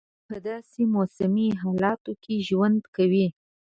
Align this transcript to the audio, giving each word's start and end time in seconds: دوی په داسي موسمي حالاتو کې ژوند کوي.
دوی 0.07 0.19
په 0.29 0.37
داسي 0.47 0.83
موسمي 0.95 1.47
حالاتو 1.61 2.11
کې 2.23 2.35
ژوند 2.47 2.79
کوي. 2.95 3.27